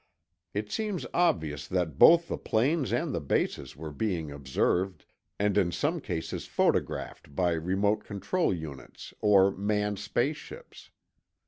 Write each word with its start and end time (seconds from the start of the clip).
It 0.55 0.71
seems 0.71 1.05
obvious 1.13 1.67
that 1.67 1.99
both 1.99 2.27
the 2.27 2.39
planes 2.39 2.91
and 2.91 3.13
the 3.13 3.21
bases 3.21 3.77
were 3.77 3.91
being 3.91 4.31
observed, 4.31 5.05
and 5.37 5.55
in 5.59 5.71
some 5.71 5.99
cases 6.01 6.47
photographed 6.47 7.35
by 7.35 7.51
remote 7.51 8.03
control 8.03 8.51
units 8.51 9.13
or 9.19 9.51
manned 9.51 9.99
space 9.99 10.37
ships. 10.37 10.89